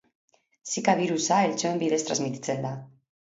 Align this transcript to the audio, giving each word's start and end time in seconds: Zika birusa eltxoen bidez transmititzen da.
Zika 0.71 0.95
birusa 1.01 1.37
eltxoen 1.49 1.77
bidez 1.85 2.01
transmititzen 2.09 2.67
da. 2.69 2.73